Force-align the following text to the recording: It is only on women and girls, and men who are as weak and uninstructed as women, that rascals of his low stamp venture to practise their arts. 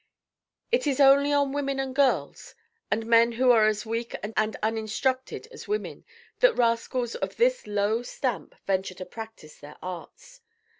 It 0.71 0.87
is 0.87 0.99
only 0.99 1.31
on 1.31 1.51
women 1.53 1.79
and 1.79 1.95
girls, 1.95 2.55
and 2.89 3.05
men 3.05 3.33
who 3.33 3.51
are 3.51 3.67
as 3.67 3.85
weak 3.85 4.15
and 4.23 4.57
uninstructed 4.63 5.47
as 5.51 5.67
women, 5.67 6.05
that 6.39 6.55
rascals 6.57 7.13
of 7.13 7.35
his 7.35 7.67
low 7.67 8.01
stamp 8.01 8.55
venture 8.65 8.95
to 8.95 9.05
practise 9.05 9.59
their 9.59 9.77
arts. 9.79 10.41